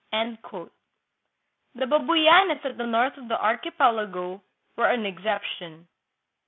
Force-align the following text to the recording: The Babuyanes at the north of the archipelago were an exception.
The 0.11 0.67
Babuyanes 1.85 2.65
at 2.65 2.75
the 2.75 2.87
north 2.87 3.17
of 3.17 3.27
the 3.27 3.39
archipelago 3.39 4.41
were 4.75 4.89
an 4.89 5.05
exception. 5.05 5.87